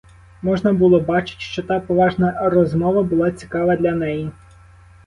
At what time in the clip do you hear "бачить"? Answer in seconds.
0.99-1.39